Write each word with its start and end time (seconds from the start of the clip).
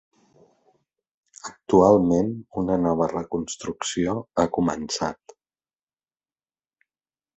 Actualment, 1.49 2.31
una 2.63 2.77
nova 2.85 3.09
reconstrucció 3.13 4.15
ha 4.39 4.47
començat. 4.59 5.37